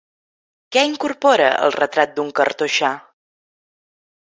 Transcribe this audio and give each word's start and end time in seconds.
Què 0.75 0.83
incorpora 0.91 1.51
el 1.67 1.75
Retrat 1.77 2.17
d'un 2.17 2.33
cartoixà? 2.41 2.93